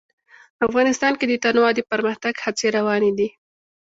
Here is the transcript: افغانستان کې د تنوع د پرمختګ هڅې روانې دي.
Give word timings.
افغانستان 0.67 1.13
کې 1.19 1.25
د 1.27 1.33
تنوع 1.43 1.69
د 1.75 1.79
پرمختګ 1.91 2.33
هڅې 2.43 2.67
روانې 2.77 3.11
دي. 3.17 3.27